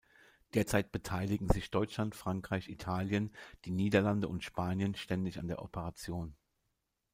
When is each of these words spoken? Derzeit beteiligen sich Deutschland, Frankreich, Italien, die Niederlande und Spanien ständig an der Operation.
Derzeit 0.55 0.91
beteiligen 0.91 1.47
sich 1.49 1.69
Deutschland, 1.69 2.15
Frankreich, 2.15 2.69
Italien, 2.69 3.31
die 3.65 3.71
Niederlande 3.71 4.27
und 4.29 4.43
Spanien 4.43 4.95
ständig 4.95 5.37
an 5.37 5.47
der 5.47 5.61
Operation. 5.61 6.35